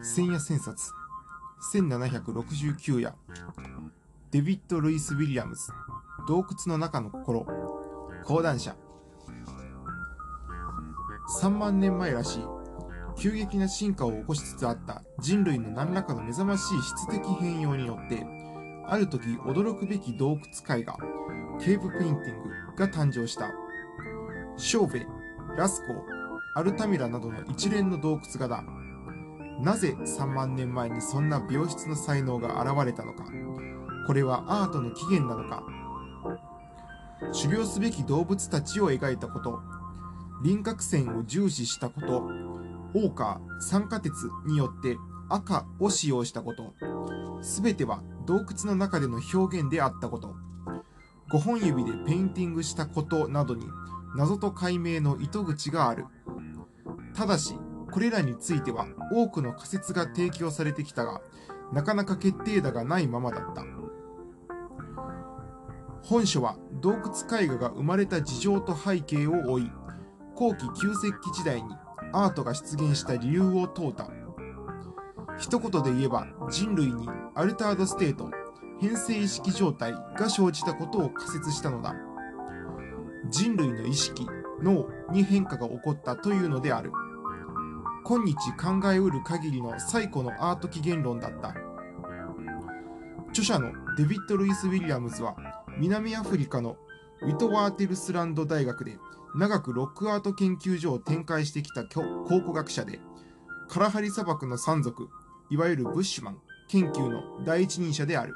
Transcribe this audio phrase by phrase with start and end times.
[0.00, 0.92] 千夜千冊。
[1.72, 3.14] 1769夜。
[4.30, 5.72] デビッド・ルイス・ウィリアムズ。
[6.26, 7.46] 洞窟の中の心。
[8.24, 8.74] 講談社。
[11.40, 12.42] 3万年前らしい。
[13.18, 15.02] 急激な進化を起こしつつあった。
[15.20, 18.26] 人類の何らかの目覚ましい質的変容によって
[18.86, 20.96] ある時驚くべき洞窟絵画。
[21.60, 23.50] cave painting が誕生した。
[24.56, 25.06] ショーベ
[25.56, 25.94] ラスコ
[26.54, 28.64] アルタミラなどの一連の洞窟画だ。
[29.62, 33.24] なぜ3万年前にそんな病室の才能が現れたのか。
[34.08, 35.62] これはアートの起源なのか。
[37.32, 39.60] 狩猟すべき動物たちを描いたこと。
[40.42, 42.24] 輪郭線を重視したこと。
[42.94, 44.12] オーカー酸化鉄
[44.46, 44.98] によって
[45.28, 46.74] 赤を使用したこと。
[47.40, 50.34] すべては洞窟の中での表現であったこと。
[51.30, 53.64] 5本指でペインティングしたことなどに
[54.16, 56.06] 謎と解明の糸口がある。
[57.14, 57.54] ただし
[57.92, 61.20] これらについては多くの仮説が提供されてきたが
[61.72, 63.64] なかなか決定打がないままだった。
[66.02, 69.70] 本書は洞窟絵画が生まれた事情と背景を追い
[70.34, 71.68] 後期旧石器時代に
[72.12, 74.08] アートが出現した理由を問うた。
[75.38, 78.30] 一言で言えば人類にaltered state
[78.80, 81.94] 変性意識状態が生じたことを仮説したのだ。
[83.28, 84.26] 人類の意識
[84.62, 86.90] 脳に変化が起こったというのである。
[88.04, 91.54] 今日考えうる限りの最古のアート起源論だった
[93.28, 95.36] 著者のデビッド・ルイス・ウィリアムズは
[95.78, 96.76] 南アフリカの
[97.22, 98.98] ウィトワーテルスランド大学で
[99.34, 103.00] 長くロックアート研究所を展開してきた考古学者で
[103.68, 105.08] カラハリ砂漠の山賊
[105.48, 108.34] いわゆるブッシュマン研究の第一人者である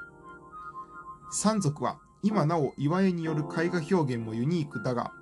[1.33, 5.13] 山賊は今なお岩絵による絵画表現もユニークだが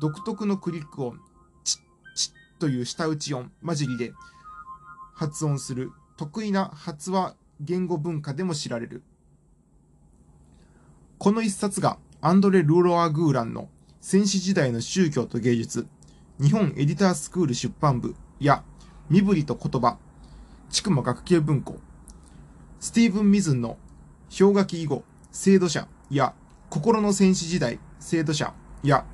[0.00, 1.20] 独特のクリック音
[2.58, 4.12] という舌打ち音混じりで
[5.14, 5.92] 発音する。
[6.16, 9.02] 得意な発話言語文化でも知られる。
[11.18, 13.68] この一冊がアンドレ・ルーロア・グーランの
[14.00, 15.86] 戦死時代の宗教と芸術、
[16.40, 18.64] 日本エディタースクール出版部や
[19.08, 19.98] 身振りと言葉、
[20.70, 21.78] 筑馬学系文庫、
[22.80, 23.78] スティーブン・ミズンの
[24.36, 26.34] 氷河期以後、制度者や
[26.70, 28.52] 心の戦死時代、制度者
[28.82, 29.04] や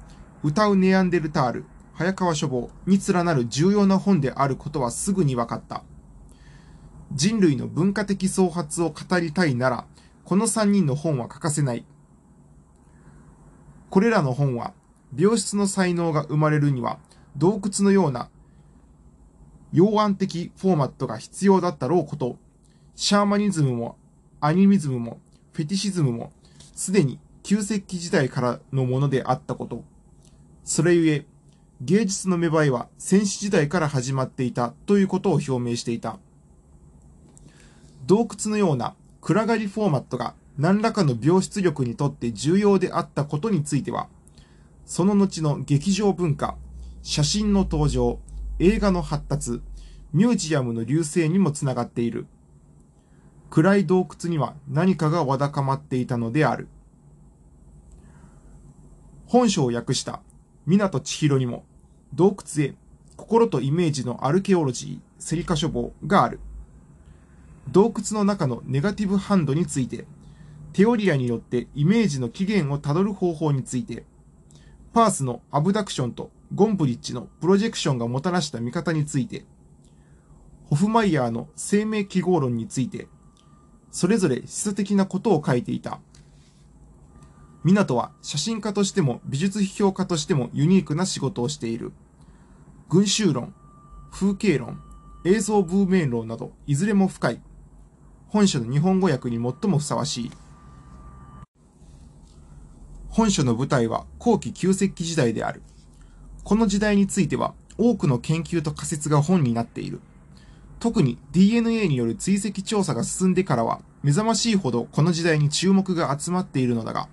[0.42, 5.84] 歌うネアンデルタール、早川書房に連なる重要な本であることはすぐに分かった。
[7.12, 9.86] 人類の文化的創発を語りたいなら、
[10.24, 11.84] この3人の本は欠かせない。
[13.90, 14.72] これらの本は、
[15.16, 16.98] 病室の才能が生まれるには、
[17.36, 18.28] 洞窟のような、
[19.72, 22.38] 洋安的フォーマットが必要だったろうこと、
[22.96, 23.96] シャーマニズムも、
[24.40, 25.20] アニミズムも、
[25.52, 26.32] フェティシズムも、
[26.74, 29.84] すでに旧石器時代からのものであったこと。
[30.64, 31.26] それゆえ、
[31.80, 36.18] 芸術の芽生えは戦死時代から始まっていたということを表明していた。
[38.06, 44.08] 洞窟のような暗がりフォーマットが何らかの病出力にとって重要であったことについては、
[44.86, 46.56] その後の劇場文化、
[47.02, 48.20] 写真の登場、
[48.58, 49.60] 映画の発達、
[50.12, 52.26] ミュージアムの流星にもつながっている。
[53.50, 56.68] 暗い洞窟には何かがわだかまっていたのである。
[59.26, 60.20] 本書を訳した
[60.66, 61.64] 港千尋にも、
[62.14, 62.74] 洞窟へ
[63.16, 66.40] 心とイメージのアルケオロジー、セリカ書房がある。
[67.70, 70.06] 洞窟の中のネガティブハンドについて、
[70.72, 74.04] テオリアによってイメージの起源をたどる方法について、
[74.92, 79.44] パースのアブダクションとゴンブリッジのプロジェクションがもたらした見方について、
[80.66, 83.08] ホフマイヤーの生命記号論について、
[83.90, 86.00] それぞれ示唆的なことを書いていた。
[87.64, 91.92] 港は写真家としても美術批評家としてもユニークな仕事をしている。
[92.90, 93.54] 群衆論、
[94.12, 94.82] 風景論、
[95.24, 97.40] 映像文明論など、いずれも深い。
[98.28, 100.30] 本書の日本語訳に最もふさわしい。
[103.08, 105.62] 本書の舞台は後期旧石器時代である。
[106.42, 110.00] この時代については多くの研究と仮説が本になっている。
[110.80, 117.08] 特に DNA による追跡調査が進んでからは目覚ましいほどこの時代に注目が集まっているのだが、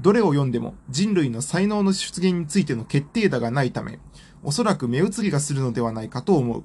[0.00, 3.98] どれを読んでも人類の才能の出現についての決定打がないため、
[4.42, 6.64] おそらく目移りがするのではないかと思う。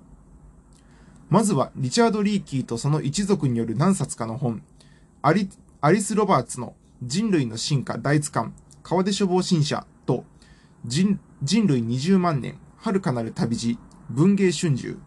[1.29, 4.61] まずは、リチャード・リーキーとその一族による何冊かの本、
[5.23, 5.49] アリ
[5.81, 8.53] アリス・ロバーツの人類の進化大図鑑、
[8.83, 10.25] 川出処方新社と
[10.85, 13.77] 人人類20万年、遥かなる旅路、
[14.09, 14.97] 文芸春秋、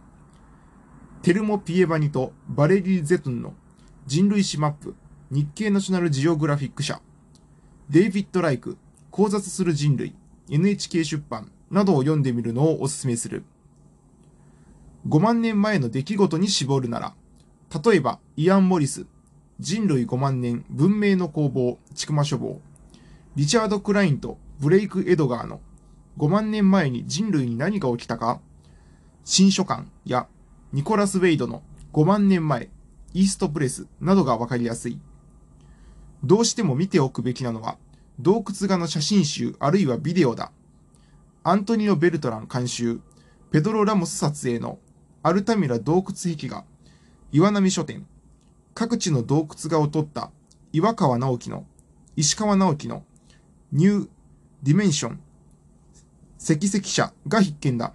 [1.22, 3.54] テルモ・ピエバニとバレリー・ゼトンの
[4.06, 4.94] 人類史マップ、
[5.30, 7.00] 日経ナショナルジオグラフィック社、
[7.88, 8.76] デイビッド・ライク、
[9.12, 10.12] 考察する人類、
[10.50, 13.44] NHK 出版などを読んでみるのをお勧めする。
[15.08, 17.14] 5万年前の出来事に絞るなら、
[17.84, 19.06] 例えば、イアン・モリス、
[19.60, 22.60] 人類5万年文明の攻防、ちくま書房、
[23.36, 25.60] リチャード・クラインとブレイク・エドガーの
[26.18, 28.40] 5万年前に人類に何が起きたか、
[29.24, 30.26] 新書館や
[30.72, 31.62] ニコラス・ウェイドの
[31.92, 32.68] 5万年前、
[33.14, 34.98] イーストプレスなどがわかりやすい。
[36.26, 37.78] どうしても見ておくべきなのは、
[38.18, 40.50] 洞窟画の写真集あるいはビデオだ。
[41.44, 43.00] アントニオ・ベルトラン監修、
[43.52, 44.80] ペドロ・ラモス撮影の
[45.22, 46.64] アルタミラ洞窟壁画、
[47.30, 48.06] 岩波書店、
[48.74, 50.32] 各地の洞窟画を撮った
[50.72, 51.64] 岩川直樹の、
[52.16, 53.04] 石川直樹の
[53.70, 55.20] New Dimension、
[56.38, 57.92] 赤々舎が必見だ。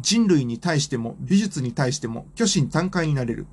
[0.00, 3.48] 人類に対しても美術に対しても虚心坦懐になれる。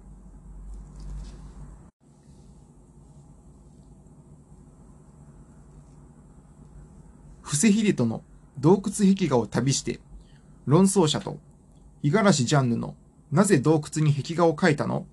[7.54, 8.24] 布施秀人の
[8.58, 10.00] 洞窟壁画を旅して、
[10.66, 11.38] 論争者と
[12.02, 12.96] 五十嵐ジャンヌの
[13.32, 15.06] なぜ洞窟に壁画を描いたの？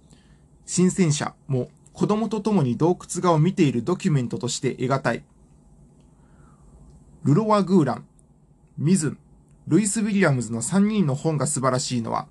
[0.65, 5.23] 新鮮者も子供と共に洞窟画を見ているドキュメントとして得難い。
[7.25, 8.07] ルロワ・グーラン、
[8.79, 9.19] ミズン、
[9.69, 12.27] ルイス・ウィリアムズの3人の本が素晴らしいのは、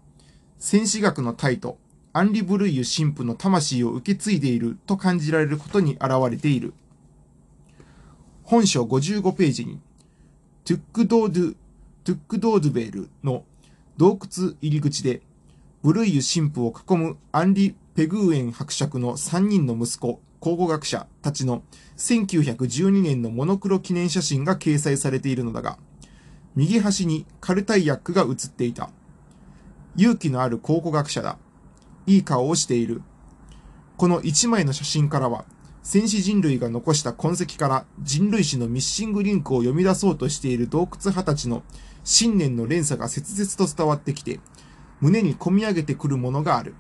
[0.57, 1.77] 先史学の泰斗
[2.13, 6.73] アンリ・ブルイユ神父の魂を受け継いでいると感じられることに現れている。
[8.41, 9.79] 本書55ページに、
[10.69, 11.55] トゥックドードゥ、
[12.03, 13.43] トゥックドードゥベルの
[13.97, 15.23] 洞窟入り口で、
[15.81, 21.63] ブルイユ神父を囲むアンリ・ベグーエン伯爵の3人の息子、考古学者たちの
[21.97, 25.79] 1912年のモノクロ記念写真が掲載されているのだが、
[26.55, 28.91] 右端にカルタイヤックが写っていた。
[29.95, 31.39] 勇気のある考古学者だ。
[32.05, 33.01] いい顔をしている。
[33.97, 35.45] この一枚の写真からは、
[35.81, 41.63] 戦士人類が残した痕跡から人類史のミッシングリンクを読み出そうとしている洞窟派たちの
[42.03, 44.39] 信念の連鎖が切々と伝わってきて、
[45.01, 46.75] 胸に込み上げてくるものがある。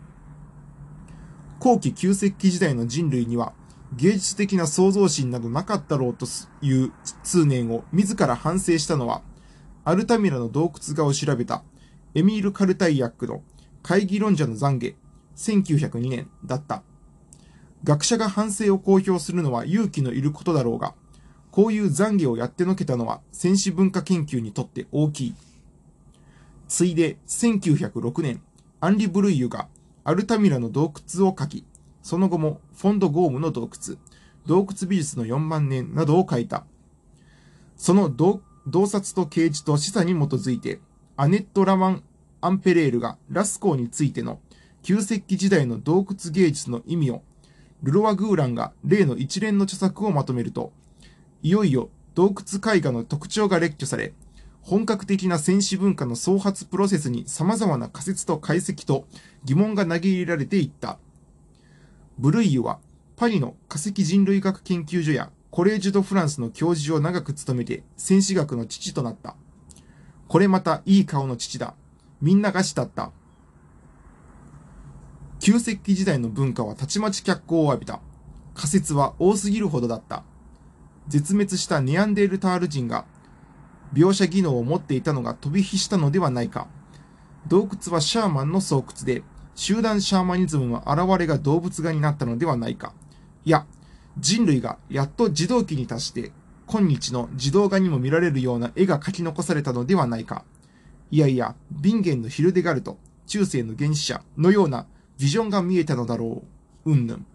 [1.59, 3.53] 後期旧石器時代の人類には
[3.95, 6.25] 芸術的な創造心などなかったろうと
[6.61, 6.91] いう
[7.23, 9.21] 通念を自ら反省したのは、
[9.83, 11.63] アルタミラの洞窟画を調べた
[12.13, 13.41] エミール・カルタイヤックの
[13.81, 14.95] 会議論者の懺悔、
[15.35, 16.83] 1902年だった。
[17.83, 20.93] 学者が反省を公表するのは勇気のいることだろうが、
[21.51, 25.35] こういう懺悔をやってのけたのは戦士文化研究にとって大きい。
[26.67, 28.41] ついで1906年、
[28.81, 29.67] アンリ・ブルイユが
[30.03, 31.65] アルタミラの洞窟を書き、
[32.01, 33.97] その後もフォンド・ゴームの洞窟、
[34.45, 36.65] 洞窟美術の4万年などを書いた。
[37.75, 38.41] その洞
[38.87, 40.79] 察と啓示と示唆に基づいて、
[41.15, 42.03] アネット・ラマン・
[42.41, 44.39] アンペレールがラスコーについての
[44.83, 47.23] 旧石器時代の洞窟芸術の意味を、
[47.81, 50.73] ルロワ・グーランが例の一連の著作をまとめると、
[51.41, 54.13] いよいよ洞窟絵画の特徴が列挙され、
[54.61, 59.07] 本格的な戦士文化の創発プロセスに様々な仮説と解析と
[59.45, 60.99] 疑問が投げ入れられていった。
[62.17, 62.79] ブルイユは
[63.15, 69.35] パリの化石人類学研究所やコレージュ・ド・フランスの教授を長く務めて戦士学の父となった。
[70.27, 71.73] これまたいい顔の父だ。
[72.21, 73.11] みんなが慕った。
[75.39, 78.01] 旧石器時代の文化はたちまち脚光を浴びた。
[78.53, 80.23] 仮説は多すぎるほどだった。
[81.07, 83.05] 絶滅したネアンデールタール人が
[83.93, 86.67] 描写技能を持っていたのが飛び火したのではないか。
[87.47, 89.23] 洞窟はシャーマンの巣窟で、
[89.55, 92.93] 集団シャーマニズムの現れが動物画になったのではないか。
[93.45, 93.65] いや、
[94.17, 96.33] 人類がやっと自動機に達して、
[96.67, 100.43] 今日の自動画にも見られるような絵が描き残されたのではないか。
[101.11, 104.85] いやいや、ビンゲンのヒルデガルト、中世の原始者のような
[105.19, 106.43] ビジョンが見えたのだろ
[106.85, 106.91] う。
[106.91, 107.25] うんぬん。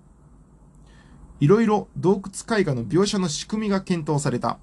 [1.38, 4.58] いろいろ洞窟絵画の描写の仕組みが検討された。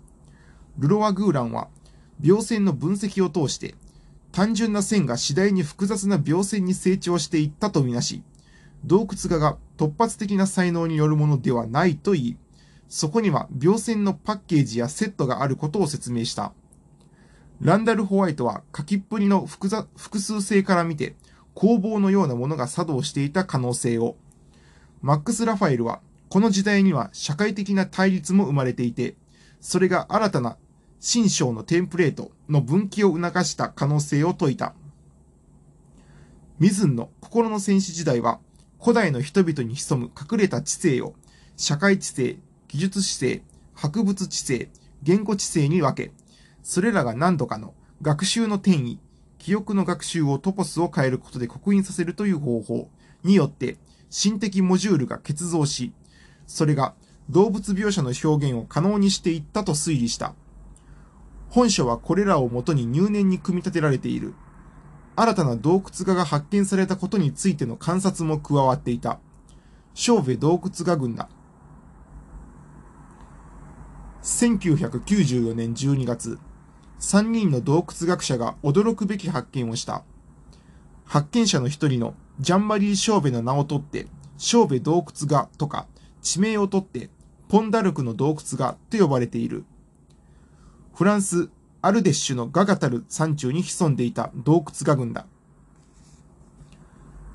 [0.80, 1.68] ルロワ・グーランは
[2.20, 3.76] 描線の分析を通して、
[4.32, 8.24] 単純な線が次第に複雑な描線に成長していったとみなし、
[8.86, 12.38] 洞窟画が突発的な才能によるものではないと言い、
[12.90, 16.54] そこには描線のパッケージやセットがあることを説明した。
[17.62, 21.16] ランダル・ホワイトは書きっぷりの複雑複数性から見て、
[21.54, 24.16] 工房のようなものが作動していた可能性を、
[25.02, 29.16] マックス・ラファエルは、この時代には社会的な対立も生まれていて、
[29.60, 30.58] それが新たな
[31.00, 34.74] 新章のテンプレートの分岐を促した可能性を説いた。
[36.60, 38.40] ミズンの心の戦士時代は、
[38.80, 41.16] 古代の人々に潜む隠れた知性を、
[41.58, 43.44] 社会知性、技術知性、
[43.74, 44.70] 博物知性、
[45.04, 46.14] 言語知性に分け、
[46.64, 49.00] それらが何度かの学習の転移、
[49.42, 52.90] 記憶の学習をトポスを変えることで刻印させるという方法
[53.24, 53.78] によって、
[54.12, 55.94] 心的モジュールが結像し、
[56.46, 56.94] それが
[57.28, 60.36] 動物描写の表現を可能にしていったと推理した。
[61.50, 64.36] 本書はこれらをもとに入念に組み立てられている。
[65.16, 69.20] 新たな洞窟画が発見されたことについての観察も加わっていた。
[69.96, 71.30] 小部洞窟画群だ。
[74.22, 76.38] 1994年12月、
[77.02, 80.04] 3人の洞窟学者が驚くべき発見をした。
[81.04, 85.88] 発見者の一人のジャンマリー・ショーベの名を取って、ショーベ洞窟画とか、
[86.22, 87.10] 地名を取って、
[87.50, 89.66] ポンダルクの洞窟画と呼ばれている。
[90.94, 91.50] フランス、
[91.82, 95.26] アルデッシュのガガタル山中に潜んでいた洞窟画群だ。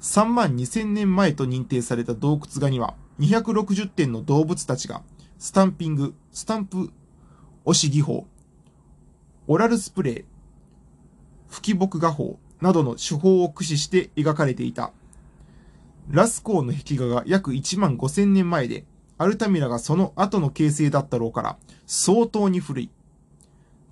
[0.01, 5.03] 3万2000年前と認定された洞窟画には、260点の動物たちが、
[5.39, 6.93] スタンピング、スタンプ
[7.65, 8.29] 押し技法、
[9.49, 10.25] オラルスプレー、
[11.49, 14.93] 吹き木画法などの手法を駆使して描かれていた。
[16.11, 18.85] ラスコーの壁画が約1万5000年前で、
[19.19, 22.91] アルタミラがその後の形成だったろうから、相当に古い。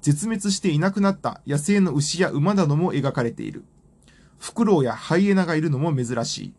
[0.00, 3.64] 絶滅していなくなった野生の牛や馬なども描かれている。
[4.40, 6.54] フクロウやハイエナがいるのも珍しい。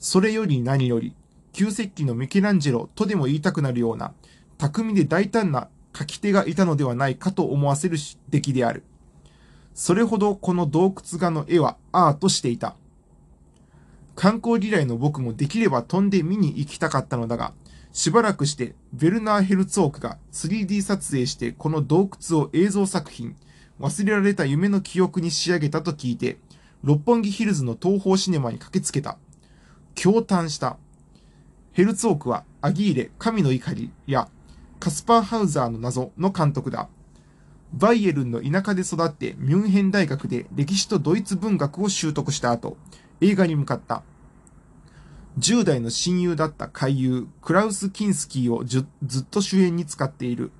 [0.00, 1.14] それより何より、
[1.52, 4.14] 旧石器のミケランジェロとでも言いたくなるような、
[4.58, 7.96] 巧みで大胆な書き手がいたのではないかと思わせる
[8.28, 8.84] 出来である。
[9.74, 12.76] それほどこの洞窟画の絵はアートしていた。
[14.14, 17.54] 観光嫌いの僕もできれば飛んで見に行きたかったのだが、
[17.92, 23.36] しばらくしてベルナー・ヘルツォークが 3D 撮影してこの洞窟を映像作品、
[23.80, 26.38] 忘れられた夢の記憶に仕上げたと聞いて、
[26.82, 29.16] 六本木ヒルズの東方シネマに駆けつけた。
[29.94, 30.76] 驚嘆した。
[31.72, 34.28] ヘルツォークはアギーレ、神の怒りや
[34.80, 36.88] カスパーハウザーの謎の監督だ。
[37.74, 42.78] バイエルンの田舎で育ってミュンヘン大学で歴史とドイツ文学を習得した後、
[43.20, 44.02] 映画に向かった。
[45.38, 50.50] 10代の親友だった俳優、クラウス・キンスキーをずっと主演に使っている、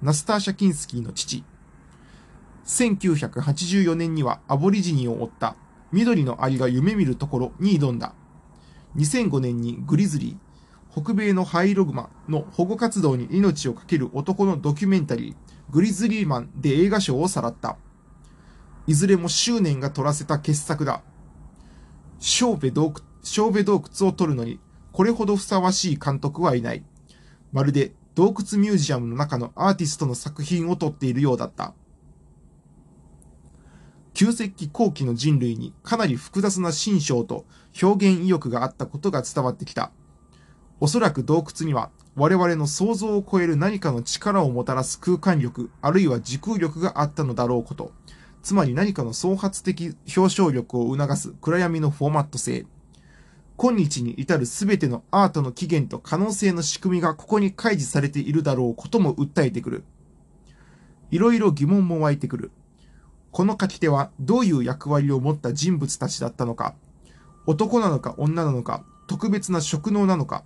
[0.00, 1.42] ナスターシャ・キンスキーの父。
[2.64, 5.56] 1984年にはアボリジニを追った
[5.90, 8.14] 緑のアリが夢見るところに挑んだ。
[8.94, 10.47] 2005年にグリズリー、
[11.00, 15.34] 北米のハイログマの保護活動に命を懸ける男のドキュメンタリー、
[15.72, 17.76] グリズリーマンで映画賞をさらった。
[18.88, 21.02] いずれも執念が取らせた傑作だ。
[22.18, 24.58] ショーベ洞窟小部洞窟を撮るのに、
[24.90, 26.84] これほどふさわしい監督はいない。
[27.52, 31.74] まるで洞窟ミュージアムの中のアーティストの作品を撮っているようだった。
[34.14, 37.44] 旧石器後期の人類にかなり複雑な心象と
[37.80, 39.92] 表現意欲があったことが伝わってきた。
[40.80, 47.92] おそらく洞窟には我々の想像を超える何かの力をもたらす空間力、あるいは時空力があったのだろうこと。
[48.42, 52.66] つまり何かの創発的表彰力を促す暗闇のフォーマット性。
[53.56, 59.84] 今日に至る全てのアートの起源と可能性の仕組みがここに開示されているだろうことも訴えてくる。
[61.10, 62.52] いろいろ疑問も湧いてくる。
[63.32, 66.74] この書き手はどういう役割を持った人物たちだったのか、
[67.46, 70.44] 男なのか女なのか、特別な職能なのか、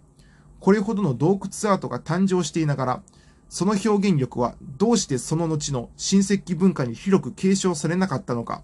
[0.63, 3.03] これほどの洞窟アートが誕生していながら、
[3.49, 8.63] その表現力はどうしてその後の新石器文化に広く継承されなかったのか、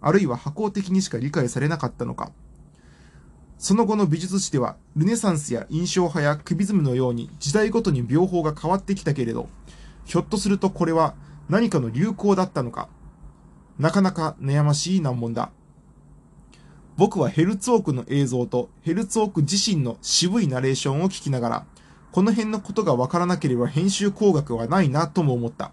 [0.00, 2.30] あるいは破壊的にしか理解されなかったのか。
[3.58, 9.48] その後の美術史では、ルネサンスや印象派やクビズムのように時代ごとに描法が変わってきたけれど、
[10.04, 11.16] ひょっとするとこれは
[11.48, 12.88] 何かの流行だったのか。
[13.80, 15.50] なかなか悩ましい難問だ。
[17.00, 21.66] 僕はヘルツォークの映像とヘルツォーク自身の渋いナレーションを聞きながら、
[22.12, 25.72] この辺のことがわからなければ編集工学はないなとも思った。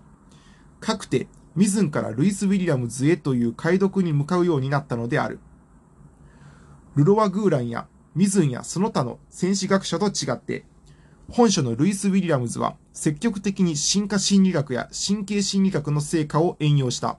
[0.79, 5.41] かくて、ミズンからルイス・ウィリアムズへという解読に向かうようになったのである。
[6.95, 10.63] ルロワ・グーランやミズンやその他の戦士学者と違って、
[11.29, 17.17] 本書のルイス・ウィリアムズは積極的に進化心理学や神経心理学の成果を援用した。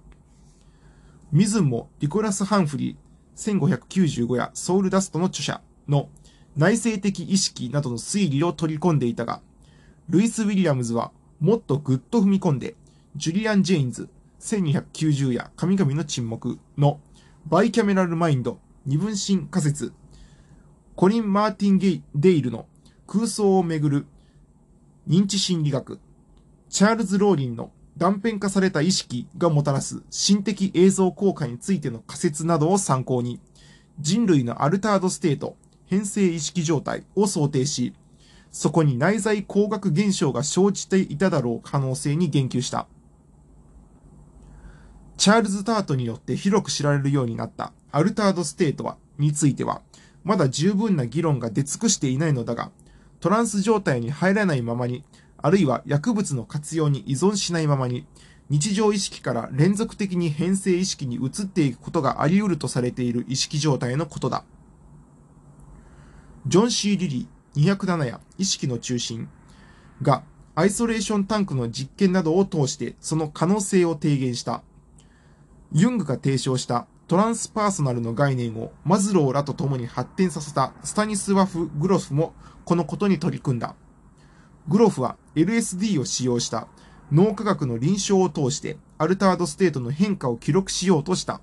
[1.31, 3.08] ミズンもニコラス・ハンフリー
[3.39, 6.09] 1595や Soul Dust の著者の
[6.57, 9.41] 内省的意識などの推理を取り込んでいたが、
[10.09, 12.75] ルイス・ウィリアムズはもっとぐっと踏み込んで、
[13.15, 14.09] ジュリアン・ジェインズ
[14.41, 17.01] 1290や神々の沈黙の
[17.47, 19.93] bicameral mind 二分心仮説、
[20.97, 22.67] コリン・マーティン・ゲイデイルの
[23.07, 24.07] 空想をめぐる
[25.07, 26.01] 認知心理学、
[26.69, 33.41] チャールズ・ローリンの断片化された意識がもたらす心的映像効果についての仮説などを参考に、
[33.99, 37.95] 人類の altered state、変性意識状態を想定し、
[38.53, 42.87] そこに内在光学現象が生じていただろう可能性に言及した。
[45.17, 49.83] チャールズ・タートによって広く知られるようになった altered state は、については、
[50.23, 52.71] まだ十分な議論が出尽くしていないのだが、
[53.19, 55.05] トランス状態に入らないままに、
[55.41, 58.07] あるいは薬物の活用に依存しないままに、
[58.51, 64.45] 日常意識から連続的に変性意識に移っていくことがあり得るとされている意識状態のことだ。
[66.47, 69.29] ジョン・シー・リリー207や意識の中心
[70.01, 70.23] が
[70.55, 74.63] アイソレーションタンクの実験などを通してその可能性を提言した。
[75.73, 82.33] ユングが提唱したトランスパーソナルの概念をマズローらと共に発展させたスタニスワフ・グロフも
[82.65, 83.75] このことに取り組んだ。
[84.69, 86.69] グロフは LSD を使用した
[87.11, 91.41] 脳科学の臨床を通して altered state の変化を記録しようとした。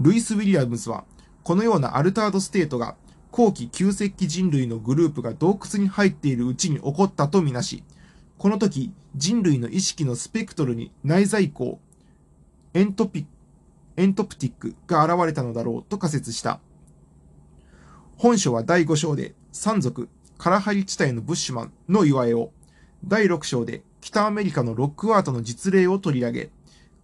[0.00, 1.04] ルイス・ウィリアムズは
[1.42, 2.96] このような altered state が
[3.30, 7.84] 後期旧石器人類のグループが洞窟に入っているうちに起こったとみなし、
[8.36, 11.78] この時人類の意識のスペクトルに内在光、
[12.74, 13.26] エントピ
[13.96, 16.60] エントプティックが現れたのだろうと仮説した。
[18.16, 20.08] 本書は第5章で山賊、
[20.40, 22.50] カラハリ地帯のブッシュマンの祝いを、
[23.04, 26.50] 第6章で北アメリカのロックアートの実例を取り上げ、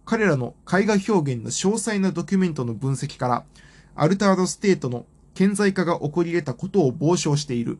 [0.05, 3.45] 彼らの絵画表現の詳細なドキュメントの分析から、
[3.93, 7.77] アルタードステートの顕在化が起こり得たことを傍聴している。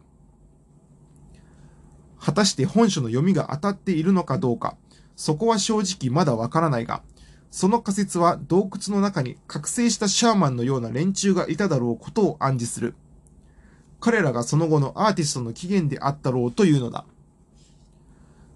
[2.20, 4.78] 果たして本書の読みが当たっているのかどうか、
[5.16, 7.02] そこは正直まだわからないが、
[7.50, 12.94] その仮説は洞窟の中に覚醒したシャーマンのような連中がいただろうことを暗示する。
[14.00, 17.06] 彼らがその後のアーティストの起源であったろうというのだ。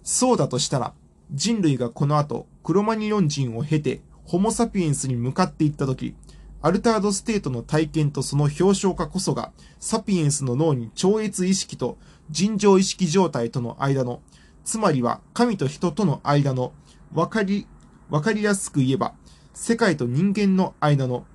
[0.04, 0.94] そうだとしたら、
[1.32, 6.16] 人類がこの後、クロマニヨン人を経て、ホモサピエンスに向かっていったとき、
[6.62, 11.98] アルタードステートの体験とその表彰化こそが、サピエンスの脳に超越意識と
[12.30, 14.22] 尋常意識状態との間の、
[14.64, 16.74] つまりは神と人との間の、
[17.14, 17.68] わかり、
[18.10, 19.14] わかりやすく言えば、
[19.54, 21.26] 世界と人間の間の、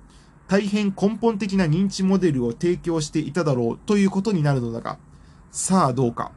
[0.47, 4.97] 大変根本的な認知モデルを提供していただろうということになるのだが、
[5.51, 6.31] さあどうか。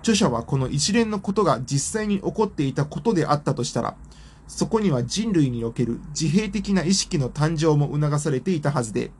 [0.00, 3.96] 著者はこの一連のことが実際に起こっていたことであったとしたら、
[4.46, 9.10] そこには人類における自閉的な意識の誕生も促されていたはずで、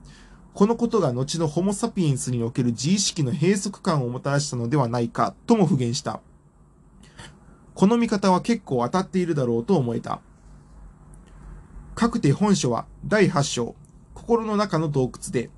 [0.55, 6.21] このことが後のホモサピエンスにおける自意識の閉塞感をもたらしたのではないかとも付言した。
[7.75, 10.21] この見方は結構当たっているだろうと思えた。
[11.95, 13.77] 各て本書は第8章、
[14.15, 15.49] 心の中の洞窟で、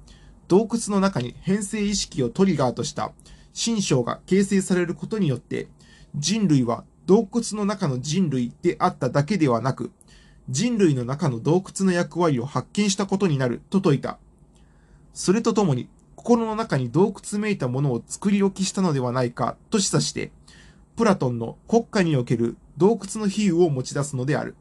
[0.49, 3.12] 洞窟の中に変性意識をトリガーとした
[3.55, 5.66] 新章が形成されることによって、
[6.14, 9.92] 人類は洞窟の中の人類であっただけではなく、
[10.51, 14.18] 人類の中の洞窟の役割を発見したことになると説いた。
[15.14, 20.33] それとともに、心の中に洞窟めいたものを作り置きしたのではないかと示唆して、
[20.96, 24.55] プラトンの国家における洞窟の比喩を持ち出すのである。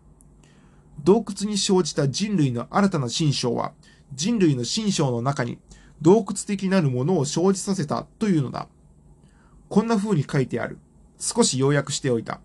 [1.03, 3.73] 洞窟に生じた人類の新たな新章は、
[4.13, 5.59] 人類の新章の中に
[6.01, 8.67] 洞窟的なるものを生じさせたというのだ。
[9.69, 10.79] こんな風に書いてある。
[11.19, 12.39] 少し要約しておいた。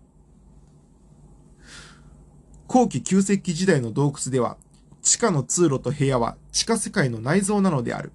[2.67, 4.57] 後期旧石器時代の洞窟では、
[5.01, 8.11] 地下の通路と部屋は地下世界の内臓なのである。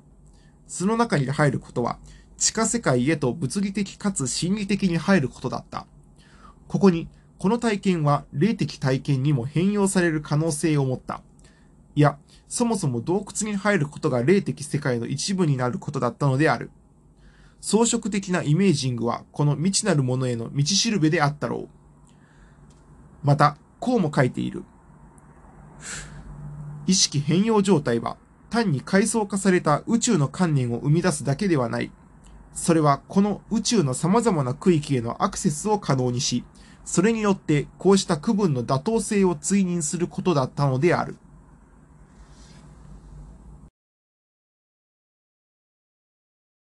[0.66, 1.99] その中に入ることは、
[2.38, 5.87] 地下世界へと物理的かつ心理的に入ることだった。
[6.68, 11.22] ここに、この体験は霊的体験にも変容される可能性を持った。
[11.94, 12.18] いや、
[12.49, 16.70] そもそも洞窟に入ることが霊的世界の一部になることだったのである。
[17.61, 21.68] 装飾的なイメージングはこの未知なるものへの道しるべであったろう。
[23.22, 24.64] また、こうも書いている。
[26.87, 28.16] 意識変容状態は
[28.49, 31.90] 単に階層化された宇宙の観念を生み出すだけではない。
[32.55, 36.44] それはこの宇宙の様々な区域へのアクセスを可能にし、
[36.87, 41.16] それによってこうした区分の妥当性を追認することだったのである。